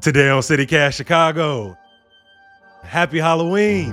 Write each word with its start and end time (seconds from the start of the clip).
Today 0.00 0.28
on 0.28 0.42
CityCast 0.42 0.94
Chicago, 0.94 1.76
Happy 2.84 3.18
Halloween. 3.18 3.92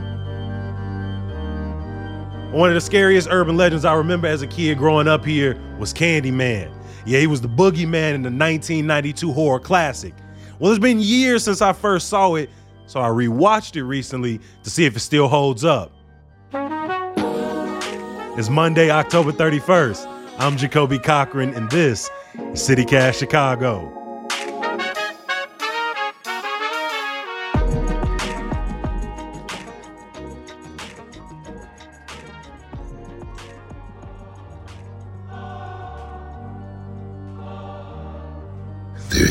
One 2.51 2.69
of 2.69 2.75
the 2.75 2.81
scariest 2.81 3.27
urban 3.31 3.57
legends 3.57 3.85
I 3.85 3.95
remember 3.95 4.27
as 4.27 4.43
a 4.43 4.47
kid 4.47 4.77
growing 4.77 5.07
up 5.07 5.25
here 5.25 5.59
was 5.79 5.95
Candyman. 5.95 6.71
Yeah, 7.07 7.21
he 7.21 7.25
was 7.25 7.41
the 7.41 7.49
boogeyman 7.49 8.13
in 8.13 8.21
the 8.21 8.29
1992 8.29 9.33
horror 9.33 9.59
classic. 9.59 10.13
Well, 10.59 10.71
it's 10.71 10.79
been 10.79 10.99
years 10.99 11.43
since 11.43 11.63
I 11.63 11.73
first 11.73 12.07
saw 12.07 12.35
it, 12.35 12.51
so 12.85 12.99
I 12.99 13.07
rewatched 13.07 13.75
it 13.75 13.83
recently 13.83 14.39
to 14.61 14.69
see 14.69 14.85
if 14.85 14.95
it 14.95 14.99
still 14.99 15.27
holds 15.27 15.65
up. 15.65 15.91
It's 18.37 18.49
Monday, 18.49 18.91
October 18.91 19.31
31st. 19.31 20.05
I'm 20.37 20.55
Jacoby 20.55 20.99
Cochran, 20.99 21.55
and 21.55 21.67
this 21.71 22.11
is 22.53 22.61
CityCast 22.61 23.17
Chicago. 23.17 24.04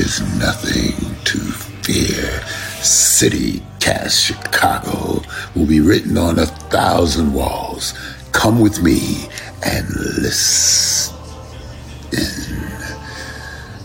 Is 0.04 0.20
nothing 0.38 0.94
to 1.24 1.38
fear. 1.38 2.42
City 2.82 3.62
Cast 3.80 4.22
Chicago 4.22 5.22
will 5.56 5.66
be 5.66 5.80
written 5.80 6.18
on 6.18 6.38
a 6.38 6.46
thousand 6.46 7.32
walls. 7.32 7.94
Come 8.32 8.60
with 8.60 8.82
me 8.82 9.28
and 9.64 9.88
listen. 10.18 11.16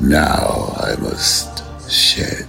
Now 0.02 0.74
I 0.78 0.96
must 1.00 1.64
shed 1.90 2.49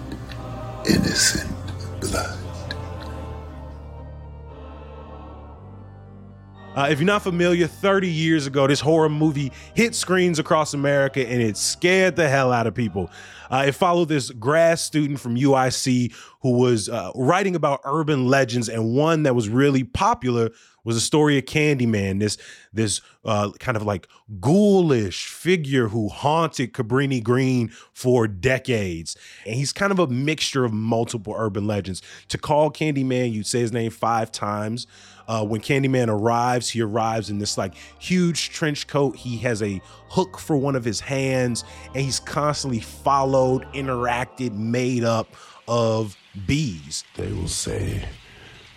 Uh, 6.81 6.87
if 6.87 6.99
you're 6.99 7.07
not 7.07 7.21
familiar, 7.21 7.67
30 7.67 8.09
years 8.09 8.47
ago, 8.47 8.67
this 8.67 8.81
horror 8.81 9.11
movie 9.11 9.53
hit 9.75 9.95
screens 9.95 10.39
across 10.39 10.73
America 10.73 11.21
and 11.29 11.43
it 11.43 11.55
scared 11.59 12.17
the 12.17 12.27
hell 12.27 12.51
out 12.55 12.67
of 12.67 12.75
people. 12.75 13.11
Uh, 13.51 13.65
it 13.67 13.73
followed 13.73 14.09
this 14.09 14.31
grad 14.31 14.79
student 14.79 15.21
from 15.21 15.37
UIC 15.37 16.15
who 16.41 16.53
was 16.53 16.89
uh, 16.89 17.11
writing 17.15 17.55
about 17.55 17.81
urban 17.85 18.29
legends, 18.29 18.71
and 18.71 18.95
one 18.95 19.25
that 19.25 19.35
was 19.35 19.51
really 19.51 19.85
popular 19.85 20.49
was 20.85 20.97
the 20.97 21.01
story 21.01 21.39
of 21.39 21.45
Candyman, 21.45 22.21
this 22.21 22.37
this 22.73 23.01
uh, 23.25 23.51
kind 23.59 23.77
of 23.77 23.83
like 23.83 24.09
ghoulish 24.41 25.27
figure 25.27 25.89
who 25.89 26.09
haunted 26.09 26.73
Cabrini 26.73 27.23
Green 27.23 27.71
for 27.93 28.27
decades. 28.27 29.17
And 29.45 29.55
he's 29.55 29.73
kind 29.73 29.93
of 29.93 29.99
a 29.99 30.07
mixture 30.07 30.65
of 30.65 30.73
multiple 30.73 31.35
urban 31.37 31.67
legends. 31.67 32.03
To 32.29 32.39
call 32.39 32.71
Candyman, 32.71 33.33
you'd 33.33 33.47
say 33.47 33.61
his 33.61 33.73
name 33.73 33.91
five 33.91 34.31
times. 34.31 34.87
Uh, 35.29 35.45
when 35.45 35.61
Candyman 35.61 36.09
arrives, 36.09 36.71
he 36.71 36.81
arrives 36.81 37.31
in 37.31 37.39
this 37.39 37.57
like 37.57 37.75
huge 38.01 38.51
trench 38.51 38.87
coat. 38.87 39.17
He 39.17 39.37
has 39.39 39.63
a 39.63 39.81
hook 40.09 40.39
for 40.39 40.57
one 40.57 40.75
of 40.75 40.85
his 40.85 40.99
hands, 40.99 41.65
and 41.95 42.03
he's 42.03 42.19
constantly 42.19 42.81
followed, 42.81 43.65
interacted, 43.73 44.53
made 44.55 45.05
up 45.05 45.29
of 45.69 46.17
bees. 46.47 47.05
They 47.17 47.33
will 47.33 47.47
say 47.47 48.05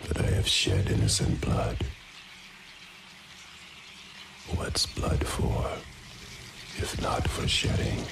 that 0.08 0.18
I 0.20 0.30
have 0.30 0.46
shed 0.46 0.90
innocent 0.90 1.40
blood. 1.40 1.76
What's 4.56 4.86
blood 4.86 5.26
for, 5.26 5.66
if 6.76 7.00
not 7.00 7.28
for 7.28 7.48
shedding? 7.48 8.04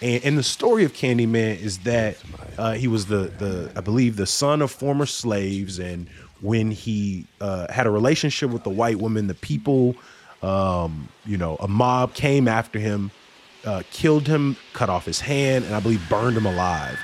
And, 0.00 0.24
and 0.24 0.38
the 0.38 0.42
story 0.42 0.84
of 0.84 0.92
Candyman 0.92 1.60
is 1.60 1.78
that 1.78 2.16
uh, 2.58 2.72
he 2.72 2.88
was 2.88 3.06
the 3.06 3.30
the 3.38 3.72
I 3.76 3.80
believe 3.80 4.16
the 4.16 4.26
son 4.26 4.62
of 4.62 4.70
former 4.70 5.06
slaves, 5.06 5.78
and 5.78 6.08
when 6.40 6.70
he 6.70 7.26
uh, 7.40 7.70
had 7.72 7.86
a 7.86 7.90
relationship 7.90 8.50
with 8.50 8.64
the 8.64 8.70
white 8.70 8.98
woman, 8.98 9.26
the 9.26 9.34
people, 9.34 9.94
um, 10.42 11.08
you 11.24 11.36
know, 11.36 11.56
a 11.56 11.68
mob 11.68 12.14
came 12.14 12.48
after 12.48 12.78
him, 12.78 13.10
uh, 13.64 13.82
killed 13.90 14.26
him, 14.26 14.56
cut 14.72 14.88
off 14.90 15.04
his 15.04 15.20
hand, 15.20 15.64
and 15.64 15.74
I 15.74 15.80
believe 15.80 16.06
burned 16.08 16.36
him 16.36 16.46
alive. 16.46 16.98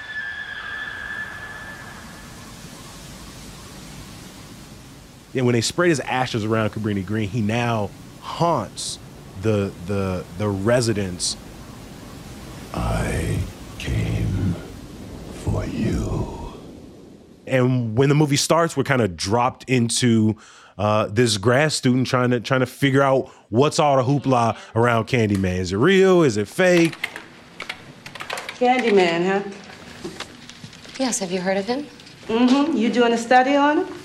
And 5.35 5.47
when 5.47 5.55
they 5.55 5.61
spread 5.61 5.89
his 5.89 6.01
ashes 6.01 6.45
around 6.45 6.71
Cabrini 6.71 7.05
Green, 7.05 7.29
he 7.29 7.41
now 7.41 7.91
haunts 8.21 8.99
the 9.41 9.73
the 9.87 10.25
the 10.39 10.49
residents 10.49 11.37
I 12.75 13.39
came 13.79 14.55
for 15.45 15.65
you. 15.65 16.39
and 17.47 17.97
when 17.99 18.09
the 18.09 18.15
movie 18.15 18.37
starts, 18.37 18.77
we're 18.77 18.85
kind 18.85 19.03
of 19.03 19.17
dropped 19.17 19.69
into 19.69 20.37
uh, 20.79 21.07
this 21.09 21.37
grad 21.37 21.73
student 21.73 22.07
trying 22.07 22.31
to 22.31 22.41
trying 22.41 22.61
to 22.61 22.67
figure 22.67 23.03
out 23.03 23.31
what's 23.51 23.79
all 23.79 23.97
the 23.97 24.03
hoopla 24.03 24.57
around 24.75 25.07
Candyman. 25.07 25.59
Is 25.59 25.73
it 25.73 25.77
real? 25.77 26.23
Is 26.23 26.37
it 26.37 26.49
fake? 26.49 26.97
Candyman, 28.59 29.27
huh? 29.27 29.51
Yes, 30.99 31.19
have 31.19 31.33
you 31.33 31.41
heard 31.41 31.57
of 31.57 31.67
him? 31.67 31.87
Mm-hmm. 32.29 32.77
You 32.77 32.91
doing 32.91 33.13
a 33.13 33.19
study 33.19 33.57
on 33.57 33.79
him? 33.85 34.02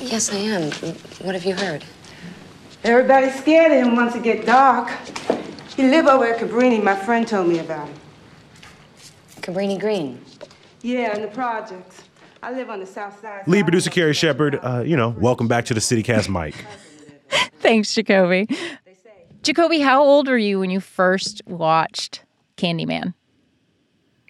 Yes, 0.00 0.32
I 0.32 0.36
am. 0.36 0.70
What 1.22 1.34
have 1.34 1.44
you 1.44 1.54
heard? 1.54 1.84
Everybody's 2.84 3.38
scared 3.38 3.72
of 3.72 3.86
him 3.86 3.96
once 3.96 4.14
it 4.14 4.22
get 4.22 4.46
dark. 4.46 4.90
He 5.76 5.88
live 5.88 6.06
over 6.06 6.24
at 6.24 6.40
Cabrini. 6.40 6.82
My 6.82 6.94
friend 6.96 7.28
told 7.28 7.48
me 7.48 7.58
about 7.58 7.86
him. 7.88 7.94
Cabrini 9.42 9.78
Green. 9.78 10.20
Yeah, 10.82 11.14
in 11.14 11.22
the 11.22 11.28
projects. 11.28 12.02
I 12.42 12.52
live 12.52 12.70
on 12.70 12.80
the 12.80 12.86
south 12.86 13.20
side. 13.20 13.46
Lead 13.46 13.64
producer 13.64 13.90
Carrie 13.90 14.14
Shepard. 14.14 14.58
Uh, 14.62 14.82
you 14.84 14.96
know, 14.96 15.10
welcome 15.10 15.46
back 15.46 15.66
to 15.66 15.74
the 15.74 15.80
CityCast 15.80 16.30
mic. 16.30 16.54
Thanks, 17.60 17.94
Jacoby. 17.94 18.48
Jacoby, 19.42 19.80
how 19.80 20.02
old 20.02 20.28
were 20.28 20.38
you 20.38 20.58
when 20.58 20.70
you 20.70 20.80
first 20.80 21.42
watched 21.46 22.24
Candyman? 22.56 23.12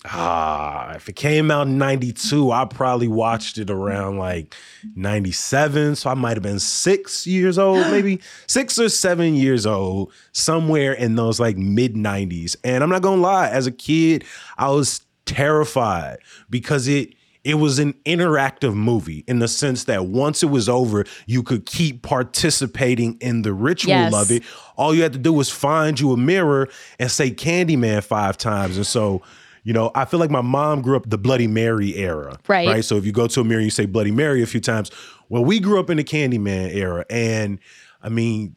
Ah, 0.06 0.94
if 0.94 1.08
it 1.10 1.16
came 1.16 1.50
out 1.50 1.66
in 1.66 1.76
92, 1.76 2.50
I 2.50 2.64
probably 2.64 3.08
watched 3.08 3.58
it 3.58 3.68
around 3.70 4.16
like 4.16 4.54
97. 4.96 5.96
So 5.96 6.08
I 6.10 6.14
might 6.14 6.36
have 6.36 6.42
been 6.42 6.58
six 6.58 7.26
years 7.26 7.58
old, 7.58 7.80
maybe 7.90 8.20
six 8.46 8.78
or 8.78 8.88
seven 8.88 9.34
years 9.34 9.66
old, 9.66 10.12
somewhere 10.32 10.92
in 10.92 11.16
those 11.16 11.38
like 11.38 11.56
mid 11.58 11.94
90s. 11.94 12.56
And 12.64 12.82
I'm 12.82 12.88
not 12.90 13.02
gonna 13.02 13.20
lie, 13.20 13.48
as 13.50 13.66
a 13.66 13.72
kid, 13.72 14.24
I 14.56 14.70
was 14.70 15.02
terrified 15.26 16.18
because 16.48 16.88
it 16.88 17.14
it 17.42 17.54
was 17.54 17.78
an 17.78 17.94
interactive 18.04 18.74
movie 18.74 19.24
in 19.26 19.38
the 19.38 19.48
sense 19.48 19.84
that 19.84 20.04
once 20.06 20.42
it 20.42 20.46
was 20.50 20.68
over, 20.68 21.06
you 21.26 21.42
could 21.42 21.64
keep 21.64 22.02
participating 22.02 23.16
in 23.22 23.40
the 23.42 23.52
ritual 23.54 23.92
Yes. 23.92 24.12
of 24.14 24.30
it. 24.30 24.42
All 24.76 24.94
you 24.94 25.02
had 25.02 25.14
to 25.14 25.18
do 25.18 25.32
was 25.32 25.48
find 25.48 25.98
you 25.98 26.12
a 26.12 26.18
mirror 26.18 26.68
and 26.98 27.10
say 27.10 27.30
Candyman 27.30 28.02
five 28.04 28.36
times. 28.36 28.76
And 28.76 28.86
so, 28.86 29.22
you 29.62 29.72
know, 29.72 29.90
I 29.94 30.04
feel 30.04 30.20
like 30.20 30.30
my 30.30 30.40
mom 30.40 30.82
grew 30.82 30.96
up 30.96 31.08
the 31.08 31.18
Bloody 31.18 31.46
Mary 31.46 31.96
era. 31.96 32.38
Right. 32.48 32.68
Right. 32.68 32.84
So 32.84 32.96
if 32.96 33.04
you 33.04 33.12
go 33.12 33.26
to 33.26 33.40
a 33.40 33.44
mirror 33.44 33.58
and 33.58 33.66
you 33.66 33.70
say 33.70 33.86
Bloody 33.86 34.10
Mary 34.10 34.42
a 34.42 34.46
few 34.46 34.60
times, 34.60 34.90
well, 35.28 35.44
we 35.44 35.60
grew 35.60 35.78
up 35.78 35.90
in 35.90 35.96
the 35.96 36.04
Candyman 36.04 36.74
era. 36.74 37.04
And 37.10 37.58
I 38.02 38.08
mean, 38.08 38.56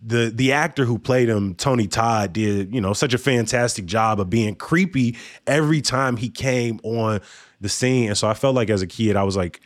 the 0.00 0.30
the 0.32 0.52
actor 0.52 0.84
who 0.84 0.98
played 0.98 1.28
him, 1.28 1.54
Tony 1.54 1.88
Todd, 1.88 2.32
did 2.32 2.72
you 2.72 2.80
know 2.80 2.92
such 2.92 3.12
a 3.12 3.18
fantastic 3.18 3.86
job 3.86 4.20
of 4.20 4.30
being 4.30 4.54
creepy 4.54 5.16
every 5.46 5.80
time 5.80 6.16
he 6.16 6.30
came 6.30 6.80
on 6.84 7.20
the 7.60 7.68
scene. 7.68 8.08
And 8.08 8.18
so 8.18 8.28
I 8.28 8.34
felt 8.34 8.54
like 8.54 8.70
as 8.70 8.82
a 8.82 8.86
kid, 8.86 9.16
I 9.16 9.24
was 9.24 9.36
like 9.36 9.60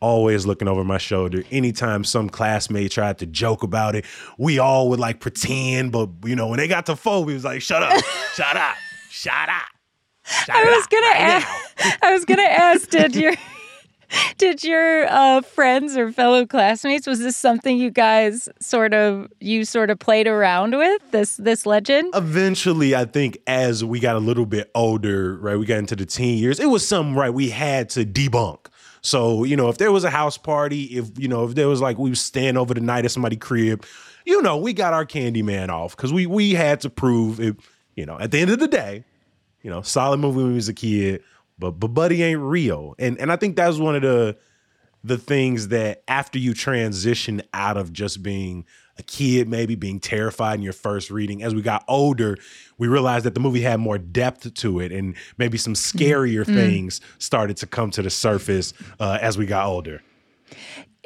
always 0.00 0.46
looking 0.46 0.68
over 0.68 0.84
my 0.84 0.98
shoulder. 0.98 1.44
Anytime 1.50 2.04
some 2.04 2.28
classmate 2.28 2.90
tried 2.90 3.18
to 3.18 3.26
joke 3.26 3.62
about 3.62 3.94
it, 3.94 4.04
we 4.38 4.58
all 4.58 4.88
would 4.90 5.00
like 5.00 5.20
pretend. 5.20 5.92
But 5.92 6.10
you 6.24 6.36
know, 6.36 6.48
when 6.48 6.58
they 6.58 6.68
got 6.68 6.86
to 6.86 6.96
four, 6.96 7.24
we 7.24 7.34
was 7.34 7.44
like, 7.44 7.62
"Shut 7.62 7.82
up, 7.82 8.02
shut 8.34 8.56
up, 8.56 8.74
shut 9.10 9.48
up." 9.48 9.75
Shut 10.26 10.56
I 10.56 10.64
was 10.64 10.86
gonna 10.86 11.06
right 11.06 11.20
ask. 11.20 12.02
I 12.02 12.12
was 12.12 12.24
gonna 12.24 12.42
ask. 12.48 12.88
Did 12.90 13.16
your 13.16 13.34
did 14.38 14.62
your 14.62 15.06
uh, 15.10 15.40
friends 15.42 15.96
or 15.96 16.12
fellow 16.12 16.46
classmates 16.46 17.06
was 17.06 17.18
this 17.18 17.36
something 17.36 17.76
you 17.76 17.90
guys 17.90 18.48
sort 18.60 18.94
of 18.94 19.28
you 19.40 19.64
sort 19.64 19.90
of 19.90 19.98
played 19.98 20.28
around 20.28 20.76
with 20.76 21.10
this 21.10 21.36
this 21.36 21.66
legend? 21.66 22.12
eventually 22.14 22.94
i 22.94 23.04
think 23.04 23.36
as 23.48 23.84
we 23.84 23.98
got 23.98 24.14
a 24.14 24.20
little 24.20 24.46
bit 24.46 24.70
older 24.74 25.36
right 25.38 25.58
we 25.58 25.66
got 25.66 25.78
into 25.78 25.96
the 25.96 26.06
teen 26.06 26.38
years 26.38 26.60
it 26.60 26.66
was 26.66 26.86
something 26.86 27.16
right 27.16 27.34
we 27.34 27.50
had 27.50 27.88
to 27.88 28.04
debunk 28.04 28.66
so 29.00 29.42
you 29.42 29.56
know 29.56 29.68
if 29.68 29.78
there 29.78 29.90
was 29.90 30.04
a 30.04 30.10
house 30.10 30.38
party 30.38 30.84
if 30.84 31.18
you 31.18 31.26
know 31.26 31.44
if 31.44 31.54
there 31.56 31.68
was 31.68 31.80
like 31.80 31.98
we 31.98 32.10
was 32.10 32.20
staying 32.20 32.56
over 32.56 32.74
the 32.74 32.80
night 32.80 33.04
at 33.04 33.10
somebody's 33.10 33.40
crib 33.40 33.84
you 34.24 34.40
know 34.40 34.56
we 34.56 34.72
got 34.72 34.92
our 34.92 35.04
candy 35.04 35.42
man 35.42 35.68
off 35.68 35.96
because 35.96 36.12
we 36.12 36.26
we 36.26 36.54
had 36.54 36.80
to 36.80 36.88
prove 36.88 37.40
it 37.40 37.56
you 37.96 38.06
know 38.06 38.18
at 38.20 38.30
the 38.30 38.38
end 38.38 38.50
of 38.50 38.60
the 38.60 38.68
day 38.68 39.02
you 39.66 39.72
know 39.72 39.82
solid 39.82 40.18
movie 40.18 40.36
when 40.36 40.50
we 40.50 40.54
was 40.54 40.68
a 40.68 40.72
kid 40.72 41.24
but 41.58 41.72
but 41.72 41.88
buddy 41.88 42.22
ain't 42.22 42.40
real 42.40 42.94
and 43.00 43.18
and 43.18 43.32
i 43.32 43.36
think 43.36 43.56
that's 43.56 43.78
one 43.78 43.96
of 43.96 44.02
the 44.02 44.36
the 45.02 45.18
things 45.18 45.68
that 45.68 46.04
after 46.06 46.38
you 46.38 46.54
transition 46.54 47.42
out 47.52 47.76
of 47.76 47.92
just 47.92 48.22
being 48.22 48.64
a 48.98 49.02
kid, 49.04 49.48
maybe 49.48 49.76
being 49.76 50.00
terrified 50.00 50.54
in 50.54 50.62
your 50.62 50.72
first 50.72 51.10
reading. 51.12 51.44
As 51.44 51.54
we 51.54 51.62
got 51.62 51.84
older, 51.86 52.36
we 52.76 52.88
realized 52.88 53.24
that 53.24 53.34
the 53.34 53.40
movie 53.40 53.60
had 53.60 53.78
more 53.78 53.98
depth 53.98 54.52
to 54.52 54.80
it, 54.80 54.90
and 54.90 55.14
maybe 55.38 55.58
some 55.58 55.74
scarier 55.74 56.44
Mm. 56.44 56.54
things 56.54 57.00
started 57.18 57.56
to 57.58 57.66
come 57.68 57.90
to 57.92 58.02
the 58.02 58.10
surface 58.10 58.72
uh, 58.98 59.18
as 59.20 59.38
we 59.38 59.46
got 59.46 59.66
older. 59.66 60.02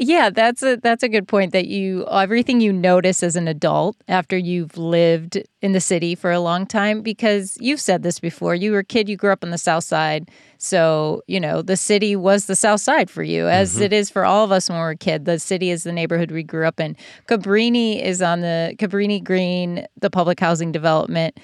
Yeah, 0.03 0.31
that's 0.31 0.63
a 0.63 0.77
that's 0.77 1.03
a 1.03 1.11
good 1.11 1.29
point 1.29 1.53
that 1.53 1.67
you 1.69 2.07
everything 2.11 2.63
you 2.63 2.73
notice 2.73 3.23
as 3.23 3.37
an 3.37 3.47
adult 3.47 3.99
after 4.09 4.35
you've 4.35 4.79
lived 4.79 5.39
in 5.61 5.73
the 5.73 5.81
city 5.81 6.15
for 6.15 6.31
a 6.33 6.41
long 6.41 6.65
time 6.67 7.03
because 7.03 7.59
you've 7.61 7.83
said 7.83 8.03
this 8.03 8.19
before. 8.19 8.55
You 8.55 8.73
were 8.73 8.79
a 8.79 8.85
kid, 8.85 9.11
you 9.11 9.19
grew 9.19 9.31
up 9.31 9.45
on 9.45 9.51
the 9.51 9.59
south 9.59 9.85
side. 9.85 10.31
So, 10.57 11.23
you 11.27 11.39
know, 11.39 11.61
the 11.61 11.77
city 11.77 12.17
was 12.17 12.47
the 12.47 12.57
south 12.57 12.81
side 12.81 13.11
for 13.11 13.23
you 13.23 13.47
as 13.49 13.75
Mm-hmm. 13.75 13.83
it 13.83 13.93
is 13.93 14.09
for 14.09 14.25
all 14.25 14.43
of 14.43 14.53
us 14.53 14.71
when 14.71 14.79
we 14.79 14.83
were 14.83 14.91
a 14.91 14.97
kid. 14.97 15.27
The 15.27 15.39
city 15.39 15.69
is 15.69 15.83
the 15.85 15.93
neighborhood 15.93 16.31
we 16.31 16.45
grew 16.45 16.67
up 16.67 16.81
in. 16.81 16.97
Cabrini 17.29 18.03
is 18.03 18.23
on 18.23 18.41
the 18.41 18.75
Cabrini 18.79 19.23
Green, 19.23 19.87
the 20.01 20.09
public 20.09 20.41
housing 20.41 20.73
development 20.73 21.39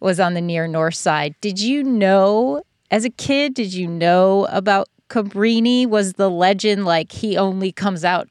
was 0.00 0.18
on 0.18 0.34
the 0.34 0.40
near 0.40 0.66
north 0.66 0.96
side. 0.96 1.36
Did 1.40 1.60
you 1.60 1.84
know 1.84 2.64
as 2.90 3.04
a 3.04 3.10
kid, 3.10 3.54
did 3.54 3.72
you 3.72 3.86
know 3.86 4.46
about 4.50 4.88
Cabrini? 5.12 5.86
Was 5.86 6.14
the 6.14 6.30
legend 6.30 6.86
like 6.86 7.12
he 7.12 7.36
only 7.36 7.70
comes 7.70 8.02
out 8.02 8.28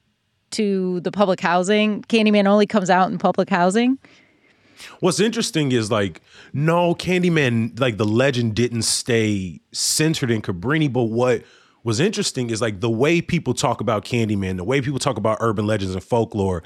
to 0.52 1.00
the 1.02 1.12
public 1.12 1.40
housing? 1.40 2.02
Candyman 2.04 2.48
only 2.48 2.66
comes 2.66 2.90
out 2.90 3.12
in 3.12 3.20
public 3.20 3.50
housing? 3.50 4.00
What's 5.00 5.20
interesting 5.20 5.72
is 5.72 5.92
like, 5.92 6.22
no, 6.54 6.96
Candyman, 6.96 7.80
like 7.80 7.98
the 7.98 8.06
legend 8.06 8.56
didn't 8.56 8.82
stay 8.82 9.62
centered 9.72 10.32
in 10.32 10.42
Cabrini, 10.42 10.92
but 10.92 11.04
what 11.04 11.44
was 11.84 12.00
interesting 12.00 12.50
is 12.50 12.62
like 12.62 12.80
the 12.80 12.90
way 12.90 13.22
people 13.22 13.54
talk 13.54 13.80
about 13.80 14.04
Candyman, 14.04 14.58
the 14.58 14.64
way 14.64 14.82
people 14.82 15.00
talk 15.00 15.18
about 15.18 15.38
urban 15.40 15.68
legends 15.68 15.94
and 15.94 16.04
folklore 16.04 16.64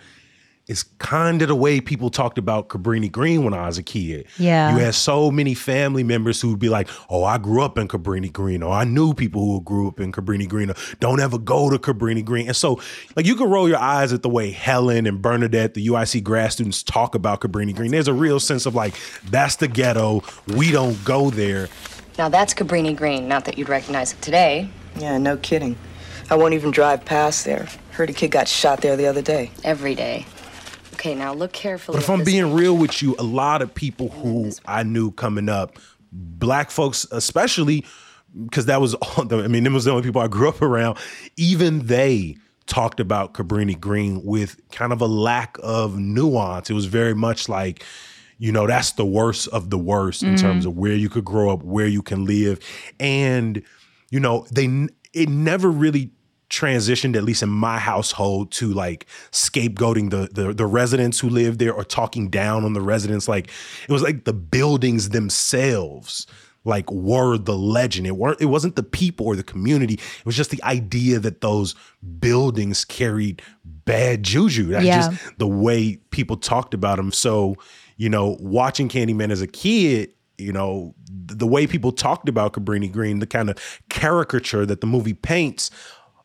is 0.68 0.84
kind 0.98 1.42
of 1.42 1.48
the 1.48 1.56
way 1.56 1.80
people 1.80 2.10
talked 2.10 2.38
about 2.38 2.70
Cabrini 2.70 3.12
Green 3.12 3.44
when 3.44 3.54
I 3.54 3.68
was 3.68 3.78
a 3.78 3.84
kid. 3.84 4.26
Yeah. 4.38 4.74
You 4.74 4.84
had 4.84 4.96
so 4.96 5.30
many 5.30 5.54
family 5.54 6.04
members 6.04 6.42
who'd 6.42 6.58
be 6.58 6.70
like, 6.70 6.90
oh, 7.10 7.24
I 7.24 7.38
grew 7.38 7.62
up 7.62 7.78
in 7.78 7.88
Cabrini 7.88 8.34
Green, 8.34 8.64
or 8.64 8.74
I 8.74 8.84
knew 8.84 9.14
people 9.14 9.46
who 9.46 9.62
grew 9.62 9.88
up 9.88 10.00
in 10.00 10.12
Cabrini 10.12 10.50
Green, 10.50 10.72
or 10.72 10.76
don't 11.00 11.20
ever 11.20 11.38
go 11.38 11.70
to 11.70 11.78
Cabrini 11.78 12.26
Green. 12.26 12.48
And 12.48 12.56
so, 12.56 12.82
like, 13.16 13.28
you 13.28 13.36
can 13.36 13.50
roll 13.50 13.70
your 13.70 13.78
eyes 13.78 14.12
at 14.12 14.24
the 14.24 14.30
way 14.30 14.50
Helen 14.52 15.06
and 15.06 15.22
Bernadette, 15.22 15.76
the 15.76 15.88
UIC 15.88 16.24
grad 16.24 16.52
students, 16.52 16.82
talk 16.82 17.14
about 17.14 17.42
Cabrini 17.42 17.76
Green. 17.76 17.92
There's 17.92 18.08
a 18.08 18.14
real 18.14 18.40
sense 18.40 18.66
of 18.66 18.74
like, 18.74 18.96
that's 19.26 19.58
the 19.58 19.68
ghetto. 19.68 20.24
We 20.48 20.72
don't 20.72 21.04
go 21.06 21.30
there. 21.30 21.70
Now 22.18 22.30
that's 22.30 22.54
Cabrini 22.54 22.96
Green. 22.96 23.28
Not 23.28 23.46
that 23.46 23.58
you'd 23.58 23.70
recognize 23.70 24.14
it 24.14 24.22
today. 24.22 24.70
Yeah, 24.98 25.18
no 25.18 25.38
kidding. 25.38 25.76
I 26.30 26.36
won't 26.36 26.54
even 26.56 26.72
drive 26.72 27.06
past 27.06 27.46
there. 27.46 27.68
Heard 27.92 28.10
a 28.10 28.14
kid 28.14 28.32
got 28.32 28.48
shot 28.48 28.82
there 28.82 28.96
the 28.96 29.06
other 29.06 29.22
day. 29.22 29.52
Every 29.64 29.94
day. 29.94 30.26
Okay, 30.96 31.14
now 31.14 31.34
look 31.34 31.52
carefully. 31.52 31.98
But 31.98 32.04
if 32.04 32.10
I'm 32.10 32.24
being 32.24 32.46
page. 32.46 32.54
real 32.54 32.78
with 32.78 33.02
you, 33.02 33.16
a 33.20 33.24
lot 33.24 33.62
of 33.62 33.74
people 33.76 34.10
who 34.10 34.52
I 34.66 34.84
knew 34.84 35.12
coming 35.12 35.50
up, 35.50 35.78
black 36.12 36.72
folks 36.72 37.06
especially, 37.12 37.84
because 38.46 38.66
that 38.68 38.80
was 38.80 38.94
all 38.96 39.26
the, 39.26 39.44
I 39.44 39.48
mean, 39.48 39.66
them 39.66 39.74
was 39.74 39.84
the 39.84 39.92
only 39.92 40.04
people 40.04 40.22
I 40.22 40.28
grew 40.28 40.48
up 40.48 40.62
around, 40.62 40.98
even 41.36 41.88
they 41.88 42.38
talked 42.66 43.02
about 43.02 43.34
Cabrini 43.34 43.78
Green 43.78 44.24
with 44.24 44.58
kind 44.72 44.94
of 44.94 45.02
a 45.02 45.06
lack 45.06 45.58
of 45.62 46.00
nuance. 46.00 46.70
It 46.70 46.74
was 46.74 46.86
very 46.86 47.14
much 47.14 47.50
like, 47.50 47.84
you 48.38 48.54
know, 48.54 48.66
that's 48.66 48.94
the 48.94 49.06
worst 49.06 49.50
of 49.50 49.70
the 49.70 49.78
worst 49.78 50.24
in 50.24 50.38
terms 50.38 50.64
mm-hmm. 50.64 50.70
of 50.70 50.78
where 50.78 50.96
you 50.96 51.10
could 51.10 51.26
grow 51.26 51.52
up, 51.52 51.62
where 51.64 51.88
you 51.88 52.02
can 52.02 52.26
live. 52.26 52.60
And, 53.02 53.62
you 54.12 54.20
know, 54.22 54.48
they 54.50 54.88
it 55.14 55.30
never 55.30 55.70
really 55.70 56.12
transitioned, 56.57 57.16
at 57.16 57.24
least 57.24 57.44
in 57.44 57.50
my 57.50 57.78
household, 57.78 58.52
to 58.54 58.74
like 58.74 59.06
scapegoating 59.31 60.10
the, 60.10 60.30
the 60.31 60.54
the 60.54 60.66
residents 60.66 61.19
who 61.19 61.30
live 61.30 61.57
there 61.57 61.74
or 61.74 61.84
talking 61.84 62.30
down 62.30 62.63
on 62.63 62.74
the 62.74 62.81
residents. 62.81 63.28
Like 63.28 63.50
it 63.88 63.92
was 63.92 64.02
like 64.02 64.24
the 64.25 64.34
buildings 64.34 65.10
themselves 65.10 66.28
like 66.63 66.90
were 66.92 67.38
the 67.38 67.57
legend. 67.57 68.07
It 68.07 68.16
weren't 68.18 68.42
it 68.42 68.46
wasn't 68.46 68.75
the 68.75 68.84
people 68.84 69.25
or 69.28 69.36
the 69.36 69.44
community. 69.44 69.96
It 69.96 70.25
was 70.25 70.36
just 70.36 70.50
the 70.50 70.63
idea 70.63 71.19
that 71.19 71.42
those 71.42 71.75
buildings 72.19 72.86
carried 72.86 73.42
bad 73.63 74.24
juju. 74.24 74.68
That's 74.68 74.86
Yeah. 74.86 75.10
just 75.12 75.38
the 75.38 75.48
way 75.48 75.98
people 76.10 76.38
talked 76.38 76.74
about 76.74 76.98
them. 76.98 77.12
So, 77.12 77.56
you 77.98 78.10
know, 78.10 78.38
watching 78.40 78.90
Candyman 78.90 79.30
as 79.31 79.42
a 79.42 79.48
kid, 79.48 80.10
you 80.38 80.51
know, 80.51 80.96
the 81.08 81.48
way 81.48 81.68
people 81.68 81.92
talked 81.92 82.28
about 82.28 82.54
Cabrini 82.54 82.92
Green, 82.92 83.19
the 83.19 83.28
kind 83.28 83.50
of 83.50 83.58
caricature 83.90 84.66
that 84.66 84.81
the 84.81 84.88
movie 84.88 85.13
paints, 85.13 85.69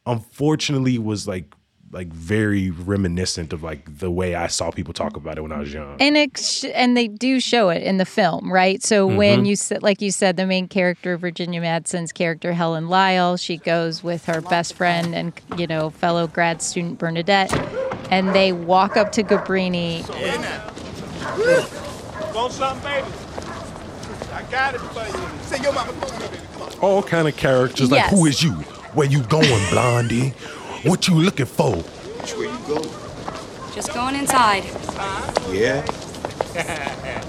unfortunately 0.06 0.99
was 0.99 1.26
like 1.29 1.55
like 1.93 2.06
very 2.12 2.70
reminiscent 2.70 3.52
of 3.52 3.64
like 3.64 3.99
the 3.99 4.12
way 4.12 4.37
I 4.37 4.47
saw 4.47 4.70
people 4.70 4.94
talk 4.94 5.17
about 5.17 5.38
it 5.38 5.41
when 5.41 5.50
I 5.50 5.58
was 5.58 5.73
young. 5.73 5.97
And 5.99 6.17
it 6.17 6.38
sh- 6.38 6.67
and 6.73 6.97
they 6.97 7.08
do 7.08 7.41
show 7.41 7.69
it 7.70 7.82
in 7.82 7.97
the 7.97 8.05
film, 8.05 8.52
right? 8.52 8.81
So 8.81 9.08
Mm-hmm. 9.08 9.17
when 9.17 9.44
you 9.44 9.56
said, 9.56 9.82
like 9.82 10.00
you 10.00 10.12
said, 10.12 10.37
the 10.37 10.47
main 10.47 10.69
character, 10.69 11.17
Virginia 11.17 11.61
Madsen's 11.61 12.12
character, 12.12 12.52
Helen 12.52 12.88
Lyle, 12.88 13.37
she 13.37 13.56
goes 13.56 14.05
with 14.05 14.25
her 14.26 14.41
best 14.41 14.75
friend 14.75 15.17
and 15.17 15.32
you 15.56 15.67
know 15.67 15.91
fellow 15.91 16.29
grad 16.29 16.62
student 16.62 17.00
Bernadette, 17.00 17.52
and 18.08 18.37
they 18.37 18.52
walk 18.52 18.97
up 18.97 19.11
to 19.12 19.25
Cabrini. 19.25 20.06
Want 22.35 22.52
something, 22.52 22.82
baby? 22.88 23.06
I 24.32 24.43
got 24.50 24.75
it 24.75 24.79
for 24.81 25.06
you. 25.06 25.29
Say 25.43 25.61
your 25.62 25.73
mama 25.73 25.93
phone, 25.94 26.20
baby. 26.20 26.37
Come 26.52 26.62
on. 26.62 26.73
All 26.81 27.02
kind 27.02 27.26
of 27.26 27.37
characters 27.37 27.91
like 27.91 27.99
Yes. 28.02 28.11
who 28.12 28.26
is 28.26 28.43
you? 28.43 28.62
Where 28.95 29.07
you 29.07 29.23
going, 29.23 29.71
Blondie? 29.71 30.31
What 30.85 31.07
you 31.07 31.15
looking 31.15 31.47
for? 31.47 31.77
Which 31.77 32.35
way 32.37 32.47
you 32.47 32.59
go? 32.67 32.83
Just 33.73 33.95
going 33.95 34.17
inside. 34.17 34.65
Yeah. 35.53 35.87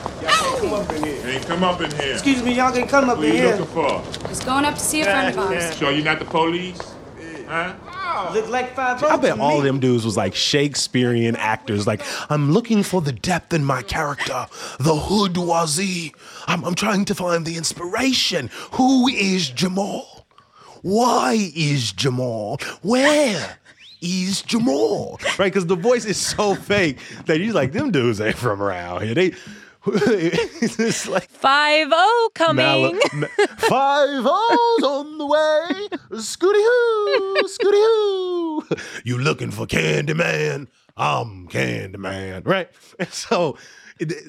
come 0.57 0.73
up 0.73 0.91
in 0.91 1.03
here. 1.03 1.21
Hey, 1.21 1.39
come 1.45 1.63
up 1.63 1.81
in 1.81 1.91
here. 1.91 2.13
Excuse 2.13 2.41
me, 2.41 2.55
y'all 2.55 2.71
can 2.71 2.87
come 2.87 3.09
up 3.11 3.17
Who 3.17 3.23
in 3.25 3.33
you 3.33 3.37
here. 3.37 3.55
looking 3.57 3.73
for? 3.73 4.03
Just 4.27 4.43
going 4.43 4.65
up 4.65 4.73
to 4.73 4.79
see 4.79 5.01
a 5.01 5.05
friend 5.05 5.37
of 5.37 5.37
ours. 5.37 5.75
So 5.77 5.89
you 5.89 6.03
not 6.03 6.17
the 6.17 6.25
police? 6.25 6.79
Huh? 7.47 7.75
Look 8.33 8.49
like 8.49 8.75
five 8.75 9.03
I 9.03 9.17
bet 9.17 9.39
all 9.39 9.59
of 9.59 9.63
them 9.63 9.79
dudes 9.79 10.03
was 10.03 10.17
like 10.17 10.33
Shakespearean 10.35 11.35
actors. 11.35 11.85
Like, 11.85 12.01
I'm 12.29 12.51
looking 12.51 12.81
for 12.83 13.01
the 13.01 13.11
depth 13.11 13.53
in 13.53 13.63
my 13.63 13.83
character, 13.83 14.47
the 14.79 14.93
hoodwazi. 14.93 16.13
I'm, 16.47 16.63
I'm 16.65 16.75
trying 16.75 17.05
to 17.05 17.15
find 17.15 17.45
the 17.45 17.57
inspiration. 17.57 18.49
Who 18.73 19.07
is 19.07 19.49
Jamal? 19.49 20.10
Why 20.81 21.51
is 21.55 21.91
Jamal? 21.91 22.57
Where 22.81 23.57
is 24.01 24.41
Jamal? 24.41 25.19
Right? 25.37 25.45
Because 25.51 25.65
the 25.67 25.75
voice 25.75 26.05
is 26.05 26.17
so 26.17 26.55
fake 26.55 26.97
that 27.25 27.39
you're 27.39 27.53
like, 27.53 27.71
them 27.71 27.91
dudes 27.91 28.19
ain't 28.21 28.35
from 28.37 28.61
around 28.61 29.03
here. 29.03 29.13
They. 29.15 29.33
it's 29.87 31.07
like 31.07 31.27
Five 31.27 31.87
O 31.91 32.29
coming. 32.35 32.63
Mala- 32.63 32.99
ma- 33.13 33.27
five 33.57 34.23
O's 34.27 34.83
on 34.83 35.17
the 35.17 35.25
way. 35.25 35.87
Scooty 36.11 36.53
hoo, 36.53 37.37
Scooty 37.45 37.71
hoo. 37.71 38.77
You 39.03 39.17
looking 39.17 39.49
for 39.49 39.65
Candyman? 39.65 40.67
I'm 40.95 41.47
Candyman, 41.47 42.45
right? 42.45 42.69
And 42.99 43.09
so 43.09 43.57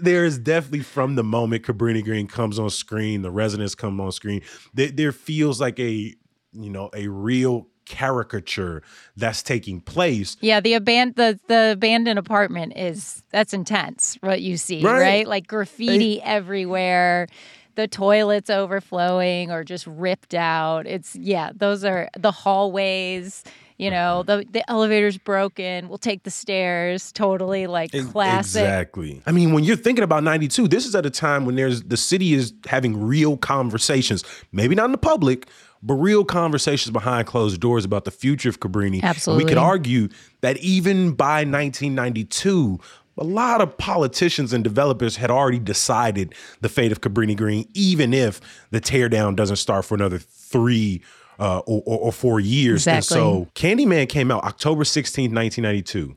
there 0.01 0.25
is 0.25 0.39
definitely 0.39 0.81
from 0.81 1.17
the 1.17 1.25
moment 1.25 1.65
Cabrini 1.65 2.03
Green 2.03 2.27
comes 2.27 2.59
on 2.59 2.71
screen, 2.71 3.21
the 3.21 3.31
residents 3.31 3.75
come 3.75 4.01
on 4.01 4.13
screen, 4.13 4.41
there, 4.73 4.89
there 4.91 5.13
feels 5.13 5.61
like 5.61 5.79
a 5.79 6.15
you 6.53 6.71
know 6.71 6.91
a 6.95 7.09
real 7.09 7.69
caricature 7.85 8.83
that's 9.17 9.43
taking 9.43 9.81
place. 9.81 10.37
Yeah, 10.41 10.61
the 10.61 10.73
aban- 10.75 11.17
the 11.17 11.39
the 11.49 11.73
abandoned 11.73 12.19
apartment 12.19 12.75
is 12.77 13.23
that's 13.31 13.53
intense. 13.53 14.17
What 14.21 14.41
you 14.41 14.57
see, 14.57 14.83
Right. 14.83 15.01
right? 15.01 15.29
Like 15.29 15.47
graffiti 15.47 16.23
everywhere, 16.23 17.27
the 17.75 17.89
toilets 17.89 18.51
overflowing 18.51 19.51
or 19.51 19.65
just 19.65 19.87
ripped 19.87 20.35
out. 20.35 20.87
It's 20.87 21.17
yeah, 21.17 21.51
those 21.55 21.85
are 21.85 22.09
the 22.19 22.31
hallways. 22.33 23.45
You 23.83 23.91
know, 23.91 24.23
the 24.23 24.47
the 24.49 24.69
elevator's 24.71 25.19
broken. 25.19 25.89
We'll 25.89 25.99
take 25.99 26.23
the 26.23 26.31
stairs. 26.31 27.11
Totally 27.11 27.67
like 27.67 27.91
classic. 28.13 28.63
Exactly. 28.63 29.23
I 29.27 29.33
mean, 29.33 29.53
when 29.53 29.65
you're 29.65 29.77
thinking 29.77 30.05
about 30.05 30.23
92, 30.23 30.69
this 30.69 30.87
is 30.87 30.95
at 30.95 31.05
a 31.05 31.11
time 31.11 31.45
when 31.45 31.57
there's 31.57 31.83
the 31.83 31.97
city 31.97 32.33
is 32.33 32.55
having 32.67 33.03
real 33.03 33.37
conversations, 33.37 34.25
maybe 34.53 34.77
not 34.77 34.85
in 34.85 34.93
the 34.93 34.99
public, 34.99 35.49
but 35.83 35.95
real 35.95 36.25
conversations 36.25 36.93
behind 36.93 37.27
closed 37.27 37.61
doors 37.61 37.85
about 37.85 38.05
the 38.05 38.13
future 38.13 38.49
of 38.49 38.61
Cabrini. 38.61 39.03
And 39.03 39.37
we 39.37 39.45
could 39.45 39.59
argue 39.59 40.09
that 40.43 40.59
even 40.59 41.13
by 41.13 41.39
1992, 41.39 42.79
a 43.19 43.25
lot 43.25 43.61
of 43.61 43.77
politicians 43.77 44.53
and 44.53 44.63
developers 44.63 45.17
had 45.17 45.31
already 45.31 45.59
decided 45.59 46.35
the 46.61 46.69
fate 46.69 46.93
of 46.93 47.01
Cabrini 47.01 47.37
Green, 47.37 47.69
even 47.75 48.15
if 48.15 48.41
the 48.71 48.81
teardown 48.81 49.35
doesn't 49.35 49.57
start 49.57 49.85
for 49.85 49.97
another 49.97 50.19
three 50.19 51.03
uh, 51.39 51.59
or, 51.61 51.83
or, 51.87 51.99
or 51.99 52.13
four 52.13 52.41
years. 52.41 52.87
And 52.87 52.99
Exactly. 52.99 53.23
so 53.23 53.49
Candyman 53.55 54.09
came 54.09 54.31
out 54.31 54.45
October 54.45 54.85
16th, 54.85 55.33
1992. 55.33 56.17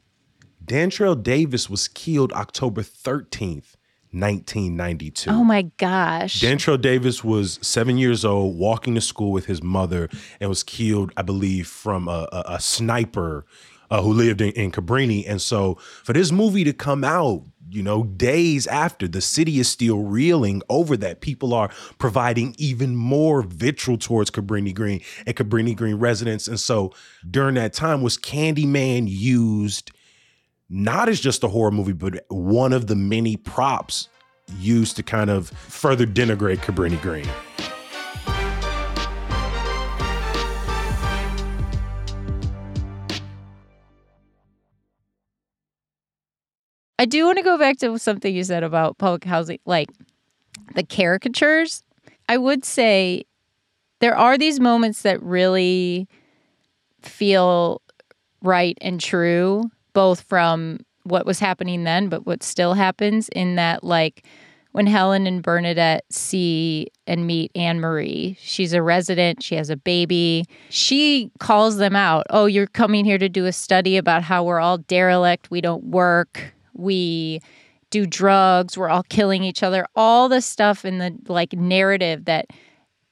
Dantrell 0.63 1.22
Davis 1.22 1.69
was 1.69 1.88
killed 1.88 2.34
October 2.34 2.81
13th, 2.81 3.75
1992. 4.15 5.29
Oh 5.29 5.43
my 5.43 5.63
gosh. 5.77 6.41
Dantrell 6.41 6.81
Davis 6.81 7.24
was 7.24 7.60
seven 7.62 7.98
years 7.98 8.25
old, 8.25 8.57
walking 8.57 8.95
to 8.95 9.01
school 9.01 9.31
with 9.31 9.45
his 9.45 9.62
mother, 9.62 10.10
and 10.39 10.50
was 10.50 10.63
killed, 10.63 11.12
I 11.17 11.22
believe, 11.22 11.67
from 11.67 12.07
a, 12.07 12.27
a, 12.31 12.43
a 12.55 12.60
sniper 12.60 13.45
uh, 13.91 14.01
who 14.01 14.13
lived 14.13 14.41
in, 14.41 14.51
in 14.51 14.72
Cabrini. 14.72 15.24
And 15.27 15.41
so 15.41 15.75
for 15.75 16.13
this 16.13 16.31
movie 16.31 16.63
to 16.63 16.74
come 16.74 17.03
out, 17.03 17.43
you 17.69 17.84
know, 17.84 18.03
days 18.03 18.67
after 18.67 19.07
the 19.07 19.22
city 19.22 19.60
is 19.60 19.67
still 19.67 20.00
reeling 20.00 20.62
over 20.69 20.95
that, 20.98 21.22
people 21.22 21.53
are 21.53 21.69
providing 21.98 22.55
even 22.57 22.95
more 22.95 23.41
vitriol 23.41 23.98
towards 23.98 24.31
Cabrini 24.31 24.74
Green 24.74 25.01
and 25.25 25.36
Cabrini 25.36 25.75
Green 25.75 25.95
residents. 25.95 26.48
And 26.48 26.60
so 26.60 26.93
during 27.29 27.55
that 27.55 27.74
time, 27.74 28.01
was 28.01 28.17
Candyman 28.17 29.05
used 29.07 29.91
not 30.69 31.10
as 31.10 31.19
just 31.19 31.43
a 31.43 31.48
horror 31.48 31.72
movie, 31.72 31.93
but 31.93 32.25
one 32.29 32.74
of 32.74 32.88
the 32.88 32.95
many 32.95 33.38
props 33.38 34.10
used 34.57 34.95
to 34.95 35.03
kind 35.03 35.29
of 35.29 35.50
further 35.50 36.05
denigrate 36.05 36.57
Cabrini 36.57 37.01
Green? 37.01 37.27
I 46.98 47.05
do 47.05 47.25
want 47.25 47.38
to 47.38 47.43
go 47.43 47.57
back 47.57 47.77
to 47.79 48.00
something 48.00 48.34
you 48.34 48.43
said 48.43 48.63
about 48.63 48.98
public 48.98 49.25
housing, 49.25 49.60
like 49.65 49.89
the 50.74 50.84
caricatures. 50.84 51.84
I 52.29 52.38
would 52.38 52.63
say 52.63 53.25
there 54.00 54.17
are 54.17 54.38
these 54.38 54.60
moments 54.60 55.01
that 55.03 55.22
really 55.22 56.07
feel 57.01 57.81
right 58.41 58.77
and 58.81 59.00
true, 59.00 59.69
both 59.96 60.22
from 60.22 60.82
what 61.02 61.25
was 61.25 61.40
happening 61.40 61.84
then, 61.86 62.10
but 62.10 62.28
what 62.28 62.44
still 62.44 62.75
happens 62.75 63.30
in 63.30 63.56
that, 63.56 63.84
like, 63.84 64.24
when 64.74 64.88
Helen 64.88 65.25
and 65.25 65.42
Bernadette 65.42 66.04
see 66.12 66.88
and 67.08 67.25
meet 67.25 67.50
Anne 67.56 67.80
Marie. 67.80 68.36
She's 68.42 68.74
a 68.74 68.82
resident, 68.82 69.42
she 69.42 69.56
has 69.56 69.70
a 69.70 69.78
baby. 69.78 70.44
She 70.70 71.32
calls 71.40 71.78
them 71.78 71.96
out. 71.96 72.25
Oh, 72.30 72.46
you're 72.46 72.68
coming 72.68 73.06
here 73.06 73.18
to 73.18 73.30
do 73.30 73.46
a 73.46 73.54
study 73.54 73.96
about 73.96 74.22
how 74.22 74.44
we're 74.44 74.60
all 74.60 74.80
derelict, 74.80 75.50
we 75.50 75.62
don't 75.62 75.86
work, 75.86 76.54
we 76.74 77.40
do 77.90 78.06
drugs, 78.06 78.78
we're 78.78 78.90
all 78.90 79.04
killing 79.04 79.44
each 79.44 79.64
other. 79.64 79.86
All 79.96 80.28
the 80.28 80.42
stuff 80.42 80.84
in 80.84 80.98
the 80.98 81.16
like 81.28 81.54
narrative 81.54 82.25
that 82.25 82.48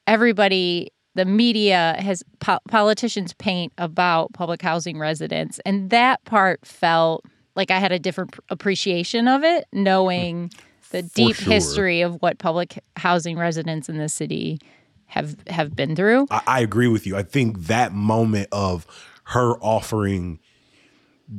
everybody 0.05 0.91
the 1.15 1.25
media 1.25 1.95
has 1.99 2.23
po- 2.39 2.59
politicians 2.67 3.33
paint 3.33 3.71
about 3.77 4.33
public 4.33 4.61
housing 4.61 4.97
residents 4.97 5.59
and 5.65 5.89
that 5.89 6.23
part 6.25 6.65
felt 6.65 7.23
like 7.55 7.71
I 7.71 7.79
had 7.79 7.91
a 7.91 7.99
different 7.99 8.35
appreciation 8.49 9.27
of 9.27 9.43
it 9.43 9.65
knowing 9.71 10.51
the 10.91 11.01
deep 11.01 11.35
sure. 11.35 11.53
history 11.53 12.01
of 12.01 12.21
what 12.21 12.37
public 12.39 12.79
housing 12.95 13.37
residents 13.37 13.89
in 13.89 13.97
the 13.97 14.09
city 14.09 14.59
have 15.05 15.35
have 15.47 15.75
been 15.75 15.95
through. 15.95 16.27
I, 16.31 16.41
I 16.47 16.59
agree 16.61 16.87
with 16.87 17.05
you. 17.05 17.15
I 17.15 17.23
think 17.23 17.59
that 17.65 17.93
moment 17.93 18.47
of 18.51 18.87
her 19.25 19.53
offering 19.57 20.39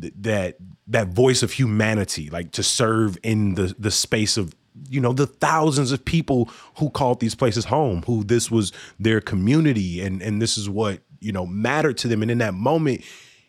th- 0.00 0.12
that 0.20 0.56
that 0.86 1.08
voice 1.08 1.42
of 1.42 1.52
humanity, 1.52 2.30
like 2.30 2.52
to 2.52 2.62
serve 2.62 3.16
in 3.22 3.54
the 3.54 3.74
the 3.78 3.90
space 3.90 4.36
of 4.36 4.54
you 4.88 5.00
know 5.00 5.12
the 5.12 5.26
thousands 5.26 5.92
of 5.92 6.04
people 6.04 6.50
who 6.78 6.90
called 6.90 7.20
these 7.20 7.34
places 7.34 7.64
home, 7.64 8.02
who 8.06 8.24
this 8.24 8.50
was 8.50 8.72
their 8.98 9.20
community, 9.20 10.00
and 10.00 10.22
and 10.22 10.40
this 10.42 10.58
is 10.58 10.68
what 10.68 11.00
you 11.20 11.32
know 11.32 11.46
mattered 11.46 11.96
to 11.98 12.08
them. 12.08 12.22
And 12.22 12.30
in 12.30 12.38
that 12.38 12.54
moment, 12.54 13.02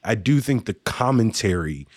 I 0.04 0.16
do 0.16 0.40
think 0.40 0.66
the 0.66 0.74
commentary 0.74 1.88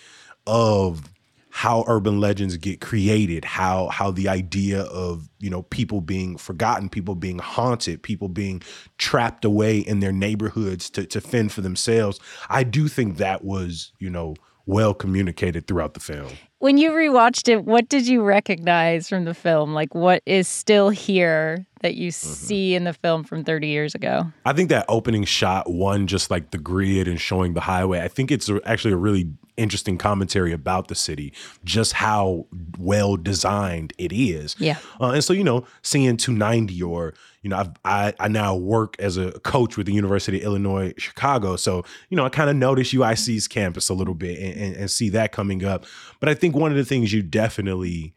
of 0.47 1.09
how 1.51 1.83
urban 1.87 2.19
legends 2.19 2.55
get 2.57 2.79
created 2.79 3.43
how 3.43 3.87
how 3.87 4.11
the 4.11 4.29
idea 4.29 4.83
of 4.83 5.27
you 5.39 5.49
know 5.49 5.63
people 5.63 5.99
being 5.99 6.37
forgotten 6.37 6.87
people 6.87 7.15
being 7.15 7.39
haunted 7.39 8.01
people 8.03 8.29
being 8.29 8.61
trapped 8.97 9.43
away 9.43 9.79
in 9.79 9.99
their 9.99 10.11
neighborhoods 10.11 10.89
to, 10.89 11.05
to 11.05 11.19
fend 11.19 11.51
for 11.51 11.61
themselves 11.61 12.19
i 12.49 12.63
do 12.63 12.87
think 12.87 13.17
that 13.17 13.43
was 13.43 13.91
you 13.99 14.09
know 14.09 14.35
well 14.67 14.93
communicated 14.93 15.65
throughout 15.65 15.95
the 15.95 15.99
film 15.99 16.29
When 16.59 16.77
you 16.77 16.91
rewatched 16.91 17.47
it, 17.47 17.63
what 17.63 17.87
did 17.87 18.05
you 18.05 18.21
recognize 18.21 19.07
from 19.07 19.23
the 19.23 19.33
film? 19.33 19.73
Like 19.73 19.95
what 19.95 20.21
is 20.25 20.45
still 20.45 20.89
here 20.89 21.65
that 21.79 21.95
you 21.95 22.09
mm-hmm. 22.09 22.33
see 22.33 22.75
in 22.75 22.83
the 22.83 22.91
film 22.91 23.23
from 23.23 23.45
30 23.45 23.67
years 23.67 23.95
ago? 23.95 24.25
I 24.45 24.51
think 24.51 24.67
that 24.69 24.85
opening 24.89 25.23
shot, 25.23 25.69
one, 25.69 26.05
just 26.05 26.29
like 26.29 26.51
the 26.51 26.57
grid 26.57 27.07
and 27.07 27.19
showing 27.19 27.53
the 27.53 27.61
highway, 27.61 28.01
I 28.01 28.09
think 28.09 28.29
it's 28.29 28.49
actually 28.65 28.93
a 28.93 28.97
really 28.97 29.31
interesting 29.59 29.97
commentary 29.97 30.51
about 30.51 30.87
the 30.87 30.95
city, 30.95 31.33
just 31.63 31.93
how 31.93 32.45
well 32.77 33.17
designed 33.17 33.93
it 33.97 34.11
is. 34.11 34.55
Yeah. 34.57 34.77
Uh, 34.99 35.11
and 35.11 35.23
so, 35.23 35.33
you 35.33 35.43
know, 35.43 35.65
seeing 35.81 36.17
290 36.17 36.81
or, 36.83 37.13
you 37.41 37.49
know, 37.49 37.57
I've, 37.57 37.71
I, 37.85 38.13
I 38.19 38.27
now 38.27 38.55
work 38.55 38.95
as 38.99 39.17
a 39.17 39.31
coach 39.41 39.77
with 39.77 39.85
the 39.85 39.93
University 39.93 40.37
of 40.39 40.43
Illinois 40.43 40.93
Chicago. 40.97 41.55
So, 41.55 41.83
you 42.09 42.17
know, 42.17 42.25
I 42.25 42.29
kind 42.29 42.49
of 42.49 42.55
notice 42.55 42.93
UIC's 42.93 43.47
campus 43.47 43.89
a 43.89 43.93
little 43.93 44.15
bit 44.15 44.39
and, 44.39 44.59
and, 44.59 44.75
and 44.75 44.91
see 44.91 45.09
that 45.09 45.31
coming 45.31 45.63
up. 45.63 45.85
But 46.19 46.29
I 46.29 46.33
think 46.33 46.55
one 46.55 46.71
of 46.71 46.77
the 46.77 46.85
things 46.85 47.13
you 47.13 47.21
definitely, 47.21 48.13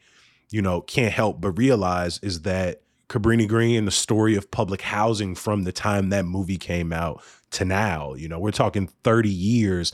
you 0.50 0.62
know, 0.62 0.80
can't 0.80 1.12
help 1.12 1.40
but 1.40 1.58
realize 1.58 2.18
is 2.22 2.42
that 2.42 2.82
Cabrini 3.08 3.46
Green 3.46 3.76
and 3.76 3.86
the 3.86 3.92
story 3.92 4.36
of 4.36 4.50
public 4.50 4.80
housing 4.80 5.34
from 5.34 5.64
the 5.64 5.72
time 5.72 6.08
that 6.08 6.24
movie 6.24 6.56
came 6.56 6.92
out 6.92 7.22
to 7.50 7.64
now, 7.64 8.14
you 8.14 8.28
know, 8.28 8.38
we're 8.38 8.50
talking 8.50 8.88
30 9.04 9.28
years 9.28 9.92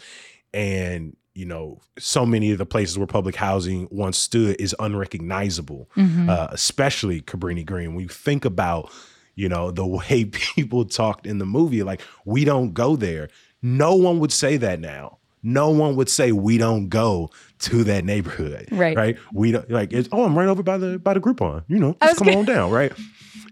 and 0.55 1.17
you 1.39 1.45
know, 1.45 1.81
so 2.01 2.27
many 2.27 2.51
of 2.51 2.59
the 2.59 2.67
places 2.67 2.99
where 2.99 3.07
public 3.07 3.37
housing 3.37 3.87
once 3.93 4.19
stood 4.19 4.61
is 4.61 4.75
unrecognizable, 4.81 5.89
uh, 5.97 6.49
especially 6.51 7.21
Cabrini 7.21 7.65
Green. 7.65 7.95
When 7.95 8.03
you 8.03 8.09
think 8.09 8.45
about, 8.45 8.91
you 9.37 9.49
know, 9.49 9.71
the 9.71 9.87
way 9.87 10.25
people 10.33 10.85
talked 10.85 11.29
in 11.29 11.39
the 11.39 11.47
movie, 11.47 11.85
like, 11.85 12.01
we 12.25 12.45
don't 12.45 12.75
go 12.75 12.97
there. 12.97 13.29
No 13.63 13.95
one 13.95 14.19
would 14.19 14.33
say 14.33 14.57
that 14.57 14.81
now. 14.81 15.19
No 15.45 15.71
one 15.71 15.95
would 15.95 16.09
say 16.09 16.33
we 16.33 16.59
don't 16.59 16.89
go 16.89 17.31
to 17.61 17.85
that 17.85 18.05
neighborhood. 18.05 18.67
Right. 18.73 18.97
Right. 18.97 19.19
We 19.33 19.53
don't 19.53 19.71
like 19.71 19.93
it's 19.93 20.09
oh, 20.11 20.25
I'm 20.25 20.37
right 20.37 20.49
over 20.49 20.65
by 20.65 20.77
the 20.79 20.99
by 20.99 21.15
the 21.15 21.21
Groupon. 21.21 21.63
You 21.69 21.79
know, 21.79 21.97
just 22.03 22.19
come 22.19 22.27
gonna- 22.27 22.39
on 22.41 22.45
down, 22.47 22.71
right? 22.73 22.93